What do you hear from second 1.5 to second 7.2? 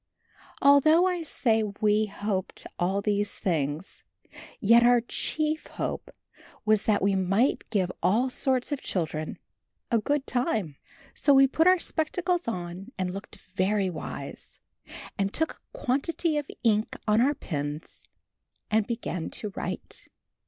we hoped all these things, yet our chief hope was that we